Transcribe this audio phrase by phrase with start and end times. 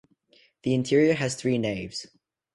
[0.63, 2.07] The interior has three naves.